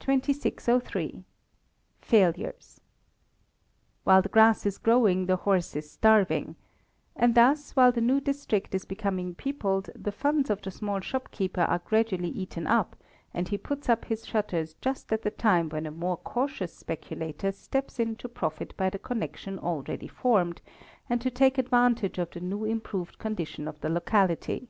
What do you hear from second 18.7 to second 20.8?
by the connection already formed,